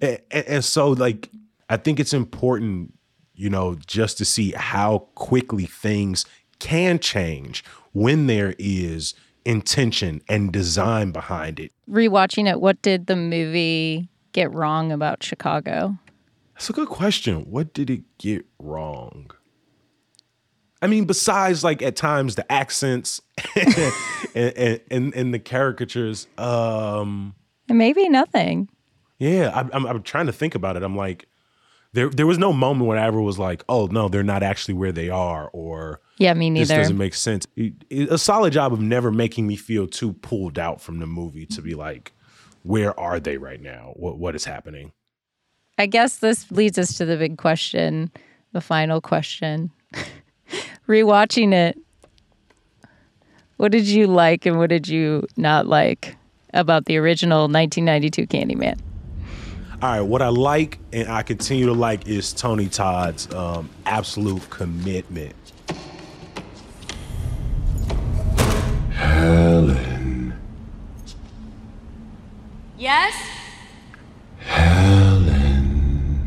And, 0.03 0.19
and, 0.33 0.47
and 0.47 0.65
so 0.65 0.91
like 0.91 1.31
I 1.71 1.77
think 1.77 2.01
it's 2.01 2.13
important, 2.13 2.93
you 3.37 3.49
know, 3.49 3.77
just 3.87 4.19
to 4.19 4.25
see 4.25 4.51
how 4.51 5.07
quickly 5.15 5.67
things 5.67 6.27
can 6.59 6.99
change 6.99 7.65
when 7.93 8.27
there 8.27 8.55
is 8.59 9.15
intention 9.45 10.21
and 10.29 10.53
design 10.53 11.13
behind 11.13 11.61
it. 11.61 11.73
Rewatching 11.89 12.51
it, 12.51 12.61
what 12.61 12.81
did 12.83 13.07
the 13.07 13.17
movie 13.17 14.09
get 14.33 14.53
wrong 14.53 14.91
about 14.93 15.23
Chicago? 15.23 15.97
That's 16.55 16.69
a 16.71 16.73
good 16.73 16.89
question. 16.89 17.51
What 17.51 17.73
did 17.75 17.91
it 17.91 18.03
get 18.19 18.45
wrong? 18.59 19.31
I 20.83 20.89
mean, 20.89 21.05
besides 21.05 21.65
like 21.65 21.81
at 21.83 21.97
times 21.97 22.35
the 22.35 22.51
accents 22.53 23.21
and, 23.57 23.93
and, 24.35 24.81
and, 24.91 25.15
and 25.15 25.35
the 25.35 25.39
caricatures, 25.39 26.27
um, 26.39 27.35
And 27.69 27.79
maybe 27.79 28.09
nothing. 28.09 28.69
yeah, 29.19 29.51
I'm, 29.55 29.71
I'm, 29.73 29.87
I'm 29.87 30.03
trying 30.03 30.27
to 30.27 30.33
think 30.33 30.55
about 30.55 30.77
it. 30.77 30.83
I'm 30.83 30.97
like, 30.97 31.29
there, 31.97 32.11
there 32.11 32.27
was 32.27 32.37
no 32.39 32.53
moment 32.53 32.87
when 32.87 32.99
I 32.99 33.07
ever 33.07 33.21
was 33.23 33.39
like, 33.39 33.65
oh 33.69 33.87
no, 33.87 34.09
they're 34.09 34.23
not 34.23 34.43
actually 34.43 34.75
where 34.75 34.93
they 34.93 35.09
are, 35.09 35.49
or 35.55 36.01
Yeah, 36.19 36.35
me 36.35 36.51
neither. 36.51 36.67
this 36.67 36.77
doesn't 36.77 36.99
make 36.99 37.15
sense. 37.15 37.47
It- 37.57 37.73
it- 37.89 38.13
a 38.13 38.19
solid 38.19 38.53
job 38.53 38.73
of 38.75 38.81
never 38.81 39.11
making 39.11 39.47
me 39.47 39.57
feel 39.57 39.87
too 39.87 40.13
pulled 40.13 40.59
out 40.59 40.81
from 40.83 40.99
the 40.99 41.07
movie 41.07 41.47
to 41.47 41.63
be 41.63 41.75
like, 41.75 42.13
where 42.63 42.99
are 43.01 43.19
they 43.19 43.39
right 43.39 43.61
now? 43.63 43.93
What 43.97 44.19
what 44.19 44.35
is 44.35 44.45
happening? 44.45 44.93
I 45.79 45.87
guess 45.87 46.19
this 46.19 46.51
leads 46.51 46.79
us 46.79 46.97
to 46.99 47.05
the 47.07 47.17
big 47.17 47.39
question, 47.39 48.11
the 48.53 48.61
final 48.61 49.01
question. 49.01 49.71
Rewatching 50.89 51.53
it, 51.53 51.79
what 53.57 53.73
did 53.73 53.87
you 53.87 54.07
like 54.07 54.45
and 54.47 54.59
what 54.59 54.69
did 54.71 54.87
you 54.87 55.27
not 55.37 55.67
like 55.67 56.17
about 56.53 56.85
the 56.87 56.97
original 56.99 57.49
1992 57.49 58.27
Candyman? 58.27 58.79
All 59.83 59.91
right, 59.91 60.01
what 60.01 60.23
I 60.23 60.29
like 60.29 60.79
and 60.91 61.07
I 61.07 61.23
continue 61.23 61.67
to 61.67 61.75
like 61.75 62.09
is 62.09 62.33
Tony 62.33 62.67
Todd's 62.67 63.31
um, 63.35 63.69
absolute 63.85 64.49
commitment. 64.49 65.35
Helen. 68.91 70.35
Yes? 72.79 73.15
Helen. 74.39 76.27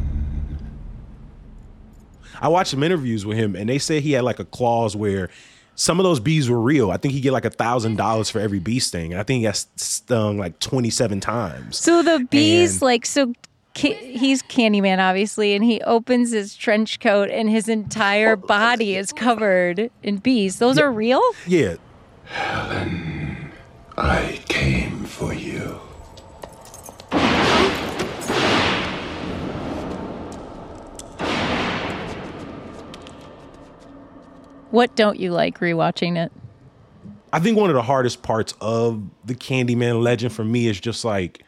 I 2.39 2.49
watched 2.49 2.69
some 2.69 2.83
interviews 2.83 3.25
with 3.25 3.37
him, 3.37 3.55
and 3.55 3.67
they 3.67 3.79
say 3.79 3.99
he 3.99 4.11
had 4.11 4.23
like 4.23 4.39
a 4.39 4.45
clause 4.45 4.95
where 4.95 5.31
some 5.79 5.97
of 5.97 6.03
those 6.03 6.19
bees 6.19 6.49
were 6.49 6.59
real. 6.59 6.91
I 6.91 6.97
think 6.97 7.13
he 7.13 7.21
get 7.21 7.31
like 7.31 7.45
a 7.45 7.49
thousand 7.49 7.95
dollars 7.95 8.29
for 8.29 8.39
every 8.39 8.59
bee 8.59 8.79
sting, 8.79 9.13
and 9.13 9.19
I 9.21 9.23
think 9.23 9.37
he 9.37 9.43
got 9.43 9.55
stung 9.77 10.37
like 10.37 10.59
twenty 10.59 10.89
seven 10.89 11.21
times. 11.21 11.77
So 11.77 12.03
the 12.03 12.19
bees, 12.29 12.73
And- 12.73 12.81
like, 12.81 13.05
so 13.05 13.31
ca- 13.75 13.93
he's 13.93 14.43
Candyman, 14.43 14.99
obviously, 14.99 15.53
and 15.53 15.63
he 15.63 15.79
opens 15.83 16.31
his 16.31 16.53
trench 16.55 16.99
coat 16.99 17.29
and 17.29 17.49
his 17.49 17.69
entire 17.69 18.33
oh, 18.33 18.35
body 18.35 18.97
is 18.97 19.13
covered 19.13 19.89
in 20.03 20.17
bees. 20.17 20.59
Those 20.59 20.77
are 20.77 20.91
real? 20.91 21.21
Yeah, 21.47 21.75
Helen, 22.25 23.51
I 23.97 24.41
came 24.49 25.05
for 25.05 25.33
you. 25.33 25.79
What 34.71 34.95
don't 34.95 35.19
you 35.19 35.31
like 35.31 35.59
rewatching 35.59 36.17
it? 36.17 36.31
I 37.31 37.39
think 37.39 37.57
one 37.57 37.69
of 37.69 37.75
the 37.75 37.81
hardest 37.81 38.23
parts 38.23 38.53
of 38.59 39.03
the 39.23 39.35
Candyman 39.35 40.01
legend 40.01 40.33
for 40.33 40.43
me 40.43 40.67
is 40.67 40.79
just 40.79 41.05
like 41.05 41.43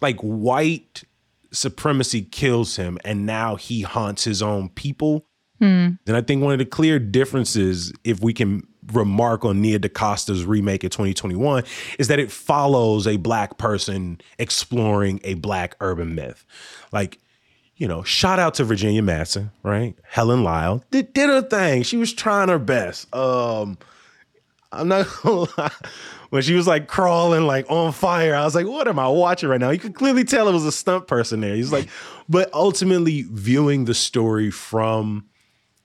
like 0.00 0.18
white 0.20 1.04
supremacy 1.52 2.22
kills 2.22 2.76
him 2.76 2.98
and 3.04 3.26
now 3.26 3.56
he 3.56 3.82
haunts 3.82 4.24
his 4.24 4.42
own 4.42 4.68
people. 4.70 5.26
Hmm. 5.58 5.90
And 6.06 6.16
I 6.16 6.22
think 6.22 6.42
one 6.42 6.52
of 6.52 6.58
the 6.58 6.64
clear 6.64 6.98
differences, 6.98 7.92
if 8.02 8.20
we 8.20 8.32
can 8.32 8.66
remark 8.92 9.44
on 9.44 9.60
Nia 9.60 9.78
DaCosta's 9.78 10.44
remake 10.44 10.82
of 10.82 10.90
2021, 10.90 11.62
is 12.00 12.08
that 12.08 12.18
it 12.18 12.32
follows 12.32 13.06
a 13.06 13.16
black 13.16 13.58
person 13.58 14.20
exploring 14.38 15.20
a 15.22 15.34
black 15.34 15.76
urban 15.80 16.16
myth. 16.16 16.44
Like, 16.90 17.18
you 17.76 17.88
know, 17.88 18.02
shout 18.02 18.38
out 18.38 18.54
to 18.54 18.64
Virginia 18.64 19.02
Madsen, 19.02 19.50
right? 19.62 19.96
Helen 20.04 20.44
Lyle 20.44 20.84
did, 20.90 21.12
did 21.12 21.28
her 21.28 21.42
thing. 21.42 21.82
She 21.82 21.96
was 21.96 22.12
trying 22.12 22.48
her 22.48 22.58
best. 22.58 23.12
Um, 23.14 23.78
I'm 24.70 24.88
not 24.88 25.06
gonna 25.22 25.46
lie. 25.56 25.72
When 26.30 26.42
she 26.42 26.54
was 26.54 26.66
like 26.66 26.88
crawling 26.88 27.46
like 27.46 27.66
on 27.70 27.92
fire, 27.92 28.34
I 28.34 28.44
was 28.44 28.54
like, 28.54 28.66
what 28.66 28.88
am 28.88 28.98
I 28.98 29.08
watching 29.08 29.48
right 29.48 29.60
now? 29.60 29.70
You 29.70 29.78
could 29.78 29.94
clearly 29.94 30.24
tell 30.24 30.48
it 30.48 30.52
was 30.52 30.64
a 30.64 30.72
stunt 30.72 31.06
person 31.06 31.40
there. 31.40 31.54
He's 31.54 31.72
like, 31.72 31.88
but 32.28 32.52
ultimately 32.54 33.22
viewing 33.30 33.84
the 33.84 33.94
story 33.94 34.50
from 34.50 35.26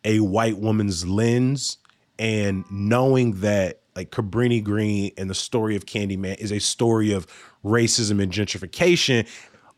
a 0.06 0.22
white 0.22 0.58
woman's 0.58 1.06
lens 1.06 1.78
and 2.18 2.64
knowing 2.72 3.42
that 3.42 3.82
like 3.96 4.12
Cabrini 4.12 4.64
Green 4.64 5.12
and 5.18 5.30
the 5.30 5.36
story 5.36 5.76
of 5.76 5.86
Candyman 5.86 6.38
is 6.38 6.52
a 6.52 6.60
story 6.60 7.12
of 7.12 7.28
racism 7.66 8.22
and 8.22 8.32
gentrification 8.32 9.28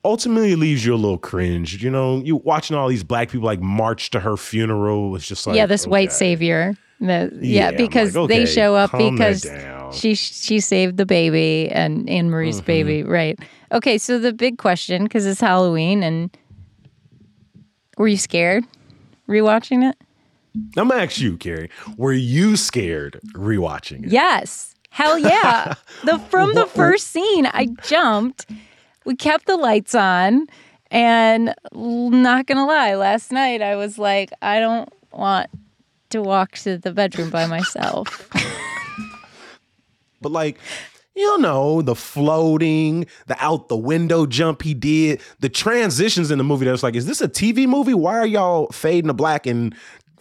ultimately 0.06 0.56
leaves 0.56 0.86
you 0.86 0.94
a 0.94 0.98
little 0.98 1.18
cringe. 1.18 1.84
You 1.84 1.90
know, 1.90 2.18
you 2.24 2.38
watching 2.38 2.76
all 2.76 2.88
these 2.88 3.04
black 3.04 3.30
people 3.30 3.46
like 3.46 3.62
march 3.62 4.10
to 4.12 4.20
her 4.20 4.38
funeral. 4.38 5.16
It's 5.16 5.28
just 5.28 5.46
like 5.48 5.56
yeah, 5.56 5.66
this 5.66 5.86
white 5.88 6.12
savior. 6.12 6.76
The- 7.00 7.32
Yeah, 7.42 7.70
yeah, 7.72 7.78
because 7.78 8.16
like, 8.16 8.28
they 8.30 8.46
show 8.46 8.76
up 8.76 8.92
because 8.92 9.46
she 9.94 10.16
she 10.16 10.60
saved 10.60 10.98
the 10.98 11.06
baby 11.06 11.70
and 11.72 12.10
Anne 12.10 12.30
Marie's 12.30 12.58
Mm-hmm. 12.58 12.66
baby, 12.66 13.04
right? 13.04 13.40
Okay, 13.72 13.98
so 13.98 14.20
the 14.20 14.34
big 14.34 14.58
question 14.58 15.04
because 15.04 15.26
it's 15.26 15.40
Halloween 15.42 16.04
and 16.04 16.36
were 17.98 18.08
you 18.08 18.18
scared 18.18 18.66
rewatching 19.28 19.88
it? 19.90 19.96
I'm 20.78 20.88
gonna 20.90 20.96
ask 21.04 21.20
you, 21.20 21.38
Carrie. 21.38 21.70
Were 21.98 22.12
you 22.14 22.56
scared 22.56 23.20
rewatching 23.34 24.06
it? 24.06 24.12
Yes. 24.12 24.76
Hell 24.90 25.20
yeah. 25.20 25.76
the 26.04 26.18
from 26.30 26.54
the 26.56 26.66
first 26.66 27.08
scene, 27.10 27.46
I 27.46 27.68
jumped. 27.84 28.48
We 29.06 29.16
kept 29.16 29.46
the 29.46 29.58
lights 29.58 29.96
on 29.96 30.48
and 30.92 31.54
not 31.74 32.48
going 32.48 32.58
to 32.58 32.66
lie, 32.66 32.96
last 32.96 33.32
night 33.32 33.62
I 33.62 33.76
was 33.76 33.98
like 33.98 34.32
I 34.42 34.60
don't 34.60 34.90
want 35.12 35.50
to 36.10 36.22
walk 36.22 36.54
to 36.54 36.78
the 36.78 36.92
bedroom 36.92 37.30
by 37.30 37.46
myself. 37.46 38.30
But 40.22 40.32
like, 40.32 40.58
you 41.16 41.38
know, 41.40 41.82
the 41.82 41.96
floating, 41.96 43.06
the 43.28 43.36
out 43.44 43.68
the 43.68 43.78
window 43.78 44.26
jump 44.26 44.62
he 44.62 44.74
did, 44.74 45.22
the 45.40 45.50
transitions 45.50 46.32
in 46.32 46.38
the 46.38 46.44
movie 46.44 46.66
that 46.66 46.72
was 46.72 46.84
like, 46.84 46.96
is 46.96 47.06
this 47.06 47.22
a 47.22 47.28
TV 47.28 47.68
movie? 47.68 47.94
Why 47.94 48.18
are 48.18 48.26
y'all 48.26 48.68
fading 48.68 49.08
to 49.08 49.14
black 49.14 49.46
and 49.46 49.76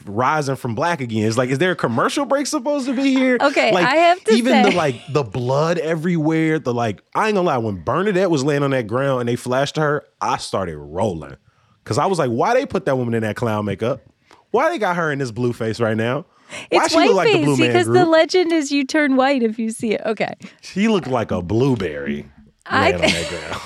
rising 0.09 0.57
from 0.57 0.75
black 0.75 1.01
again? 1.01 1.27
It's 1.27 1.37
like, 1.37 1.51
is 1.51 1.59
there 1.59 1.73
a 1.73 1.77
commercial 1.77 2.25
break 2.25 2.47
supposed 2.47 2.87
to 2.87 2.95
be 2.95 3.15
here? 3.15 3.39
Okay, 3.41 3.73
like 3.73 3.87
I 3.87 3.97
have 3.97 4.25
to 4.25 4.35
even 4.35 4.63
the 4.63 4.71
like 4.73 4.97
the 5.13 5.23
blood 5.23 5.79
everywhere, 5.79 6.59
the 6.59 6.75
like, 6.75 7.03
I 7.15 7.29
ain't 7.29 7.35
gonna 7.35 7.47
lie, 7.47 7.59
when 7.59 7.83
Bernadette 7.83 8.31
was 8.31 8.45
laying 8.45 8.63
on 8.63 8.71
that 8.71 8.87
ground 8.87 9.21
and 9.21 9.29
they 9.29 9.37
flashed 9.37 9.77
to 9.77 9.81
her, 9.81 10.05
I 10.21 10.39
started 10.39 10.77
rolling. 10.79 11.37
Cause 11.85 11.99
I 11.99 12.07
was 12.07 12.19
like, 12.19 12.31
why 12.31 12.53
they 12.55 12.67
put 12.67 12.85
that 12.85 12.97
woman 12.97 13.15
in 13.15 13.23
that 13.23 13.37
clown 13.37 13.65
makeup? 13.65 14.03
Why 14.51 14.69
they 14.71 14.79
got 14.79 14.97
her 14.97 15.11
in 15.11 15.19
this 15.19 15.31
blue 15.31 15.53
face 15.53 15.81
right 15.81 15.97
now? 15.97 16.27
Why 16.71 16.85
it's 16.85 16.95
white 16.95 17.13
like 17.13 17.29
the 17.29 17.33
face 17.35 17.45
blue 17.45 17.57
because 17.57 17.85
group? 17.85 17.97
the 17.99 18.07
legend 18.07 18.53
is 18.53 18.73
you 18.73 18.85
turn 18.85 19.17
white 19.17 19.43
if 19.43 19.59
you 19.59 19.71
see 19.71 19.93
it. 19.93 20.03
Okay. 20.05 20.35
She 20.63 20.89
looked 20.89 21.07
like 21.07 21.31
a 21.31 21.43
blueberry. 21.43 22.31
I 22.67 22.91
laying 22.93 23.05
on 23.05 23.11
that 23.11 23.29
ground. 23.29 23.63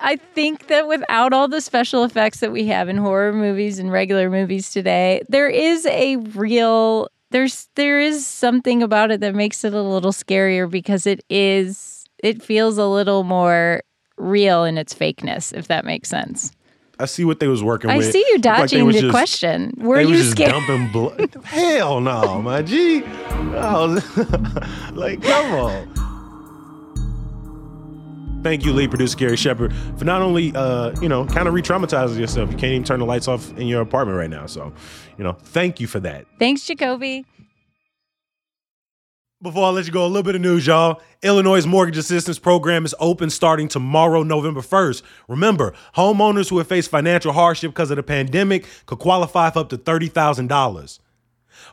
I 0.00 0.16
think 0.16 0.68
that 0.68 0.88
without 0.88 1.32
all 1.32 1.48
the 1.48 1.60
special 1.60 2.04
effects 2.04 2.40
that 2.40 2.52
we 2.52 2.66
have 2.66 2.88
in 2.88 2.96
horror 2.96 3.32
movies 3.32 3.78
and 3.78 3.90
regular 3.90 4.30
movies 4.30 4.70
today, 4.70 5.22
there 5.28 5.48
is 5.48 5.86
a 5.86 6.16
real 6.16 7.08
there's 7.30 7.68
there 7.74 8.00
is 8.00 8.26
something 8.26 8.82
about 8.82 9.10
it 9.10 9.20
that 9.20 9.34
makes 9.34 9.64
it 9.64 9.74
a 9.74 9.82
little 9.82 10.12
scarier 10.12 10.70
because 10.70 11.06
it 11.06 11.24
is 11.28 12.04
it 12.22 12.42
feels 12.42 12.78
a 12.78 12.86
little 12.86 13.24
more 13.24 13.82
real 14.16 14.64
in 14.64 14.78
its 14.78 14.94
fakeness, 14.94 15.52
if 15.52 15.68
that 15.68 15.84
makes 15.84 16.08
sense. 16.08 16.52
I 16.98 17.04
see 17.04 17.26
what 17.26 17.40
they 17.40 17.48
was 17.48 17.62
working 17.62 17.90
I 17.90 17.98
with. 17.98 18.06
I 18.06 18.10
see 18.10 18.20
you 18.20 18.34
Looked 18.36 18.44
like 18.46 18.58
dodging 18.70 18.86
the 18.86 18.92
just- 18.92 19.10
question. 19.10 19.74
Were 19.76 20.00
you 20.00 20.22
scared? 20.22 20.52
dumping 20.52 20.88
blood. 20.92 21.36
Hell 21.44 22.00
no, 22.00 22.40
my 22.40 22.62
G. 22.62 23.02
Was- 23.02 24.16
like, 24.92 25.22
come 25.22 25.52
on. 25.52 26.05
Thank 28.46 28.64
you, 28.64 28.72
lead 28.72 28.90
producer 28.90 29.18
Carrie 29.18 29.36
Shepard, 29.36 29.74
for 29.98 30.04
not 30.04 30.22
only 30.22 30.54
uh, 30.54 30.92
you 31.00 31.08
know, 31.08 31.26
kind 31.26 31.48
of 31.48 31.54
re-traumatizing 31.54 32.16
yourself. 32.16 32.48
You 32.52 32.56
can't 32.56 32.74
even 32.74 32.84
turn 32.84 33.00
the 33.00 33.04
lights 33.04 33.26
off 33.26 33.50
in 33.58 33.66
your 33.66 33.80
apartment 33.80 34.16
right 34.16 34.30
now. 34.30 34.46
So, 34.46 34.72
you 35.18 35.24
know, 35.24 35.32
thank 35.32 35.80
you 35.80 35.88
for 35.88 35.98
that. 35.98 36.26
Thanks, 36.38 36.64
Jacoby. 36.64 37.26
Before 39.42 39.64
I 39.64 39.70
let 39.70 39.86
you 39.86 39.92
go, 39.92 40.04
a 40.04 40.06
little 40.06 40.22
bit 40.22 40.36
of 40.36 40.42
news, 40.42 40.64
y'all. 40.64 41.02
Illinois' 41.22 41.66
mortgage 41.66 41.98
assistance 41.98 42.38
program 42.38 42.84
is 42.84 42.94
open 43.00 43.30
starting 43.30 43.66
tomorrow, 43.66 44.22
November 44.22 44.60
1st. 44.60 45.02
Remember, 45.26 45.74
homeowners 45.96 46.48
who 46.48 46.58
have 46.58 46.68
faced 46.68 46.88
financial 46.88 47.32
hardship 47.32 47.72
because 47.72 47.90
of 47.90 47.96
the 47.96 48.04
pandemic 48.04 48.64
could 48.86 49.00
qualify 49.00 49.50
for 49.50 49.58
up 49.58 49.70
to 49.70 49.76
$30,000. 49.76 51.00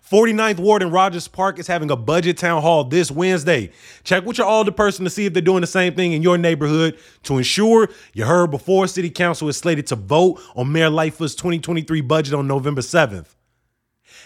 49th 0.09 0.59
Ward 0.59 0.81
in 0.81 0.91
Rogers 0.91 1.29
Park 1.29 1.59
is 1.59 1.67
having 1.67 1.89
a 1.89 1.95
budget 1.95 2.37
town 2.37 2.61
hall 2.61 2.83
this 2.83 3.09
Wednesday. 3.09 3.71
Check 4.03 4.25
with 4.25 4.37
your 4.37 4.47
alderperson 4.47 5.05
to 5.05 5.09
see 5.09 5.25
if 5.25 5.33
they're 5.33 5.41
doing 5.41 5.61
the 5.61 5.67
same 5.67 5.95
thing 5.95 6.11
in 6.11 6.21
your 6.21 6.37
neighborhood 6.37 6.99
to 7.23 7.37
ensure 7.37 7.87
you 8.13 8.25
heard 8.25 8.51
before 8.51 8.85
City 8.87 9.09
Council 9.09 9.47
is 9.47 9.55
slated 9.55 9.87
to 9.87 9.95
vote 9.95 10.41
on 10.57 10.73
Mayor 10.73 10.89
Lightfoot's 10.89 11.35
2023 11.35 12.01
budget 12.01 12.33
on 12.33 12.47
November 12.47 12.81
7th. 12.81 13.27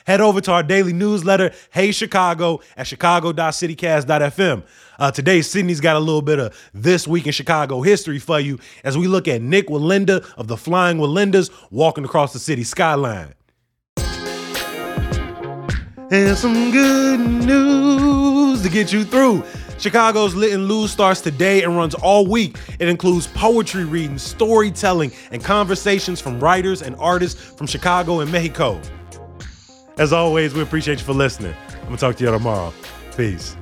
Head 0.08 0.20
over 0.20 0.42
to 0.42 0.52
our 0.52 0.64
daily 0.64 0.94
newsletter, 0.94 1.52
Hey 1.70 1.92
Chicago, 1.92 2.60
at 2.76 2.88
chicago.citycast.fm. 2.88 4.64
Uh, 4.98 5.12
today, 5.12 5.44
Sydney's 5.44 5.82
got 5.82 5.96
a 5.96 6.00
little 6.00 6.24
bit 6.24 6.40
of 6.40 6.70
This 6.74 7.08
Week 7.08 7.28
in 7.28 7.34
Chicago 7.34 7.82
history 7.82 8.18
for 8.18 8.40
you 8.40 8.58
as 8.84 8.98
we 8.98 9.08
look 9.08 9.28
at 9.28 9.44
Nik 9.44 9.68
Wallenda 9.68 10.28
of 10.38 10.48
the 10.48 10.58
Flying 10.58 10.98
Wallendas 10.98 11.52
walking 11.70 12.04
across 12.04 12.34
the 12.34 12.40
city 12.40 12.64
skyline. 12.64 13.37
And 16.10 16.38
some 16.38 16.72
good 16.72 17.20
news 17.20 18.62
to 18.62 18.70
get 18.70 18.94
you 18.94 19.04
through. 19.04 19.44
Chicago's 19.78 20.34
Lit 20.34 20.54
and 20.54 20.70
Luz 20.70 20.90
starts 20.90 21.20
today 21.20 21.64
and 21.64 21.76
runs 21.76 21.96
all 21.96 22.26
week. 22.26 22.58
It 22.80 22.88
includes 22.88 23.28
poetry 23.28 23.84
reading, 23.84 24.18
storytelling, 24.18 25.12
and 25.32 25.44
conversations 25.44 26.22
from 26.22 26.40
writers 26.40 26.82
and 26.82 26.96
artists 26.98 27.38
from 27.52 27.68
Chicago 27.68 28.22
and 28.22 28.32
Mexico. 28.32 28.80
As 29.98 30.14
always, 30.14 30.54
we 30.54 30.62
appreciate 30.62 31.00
you 31.00 31.06
for 31.06 31.12
listening. 31.12 31.54
I'm 31.74 31.86
gonna 31.88 31.98
talk 31.98 32.16
to 32.16 32.24
you 32.24 32.32
tomorrow. 32.32 32.74
Peace. 33.18 33.58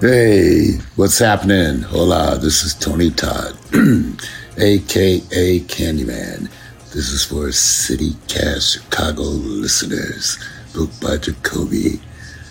Hey, 0.00 0.78
what's 0.96 1.18
happening? 1.18 1.82
Hola, 1.82 2.38
this 2.38 2.64
is 2.64 2.74
Tony 2.74 3.10
Todd, 3.10 3.58
aka 4.56 5.60
Candyman. 5.60 6.48
This 6.94 7.08
is 7.08 7.24
for 7.24 7.50
City 7.52 8.12
Cast 8.28 8.72
Chicago 8.72 9.22
listeners, 9.22 10.38
booked 10.74 11.00
by 11.00 11.16
Jacoby. 11.16 12.02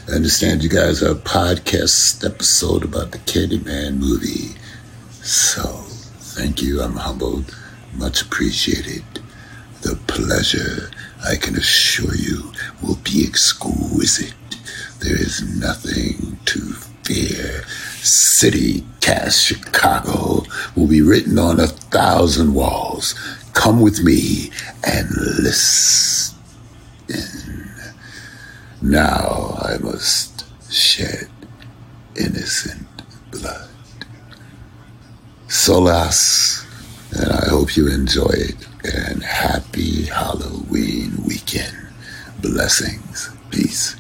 I 0.10 0.14
understand 0.14 0.64
you 0.64 0.70
guys 0.70 1.04
are 1.04 1.12
a 1.12 1.16
podcast 1.16 2.26
episode 2.28 2.84
about 2.84 3.12
the 3.12 3.20
Candyman 3.20 3.98
movie. 3.98 4.56
So, 5.12 5.62
thank 5.62 6.60
you. 6.60 6.82
I'm 6.82 6.96
humbled. 6.96 7.56
Much 7.94 8.24
appreciated. 8.24 9.04
The 9.84 9.96
pleasure, 10.08 10.90
I 11.24 11.36
can 11.36 11.56
assure 11.56 12.16
you, 12.16 12.52
will 12.82 12.98
be 13.04 13.24
exquisite. 13.28 14.34
There 15.02 15.22
is 15.22 15.44
nothing 15.60 16.40
to 16.46 16.60
fear. 17.04 17.64
City 18.02 18.84
Cast 19.02 19.44
Chicago 19.44 20.46
will 20.76 20.88
be 20.88 21.04
written 21.04 21.38
on 21.38 21.60
a 21.60 21.68
thousand 21.68 22.56
walls. 22.56 23.14
Come 23.54 23.82
with 23.82 24.04
me 24.04 24.52
and 24.84 25.10
listen. 25.44 26.38
Now 28.82 29.58
I 29.62 29.78
must 29.78 30.46
shed 30.72 31.28
innocent 32.16 32.88
blood. 33.32 33.70
Solas, 35.48 36.66
and 37.12 37.32
I 37.32 37.50
hope 37.50 37.76
you 37.76 37.88
enjoy 37.88 38.32
it. 38.32 38.56
And 38.84 39.22
happy 39.22 40.06
Halloween 40.06 41.24
weekend. 41.24 41.76
Blessings. 42.42 43.30
Peace. 43.52 43.96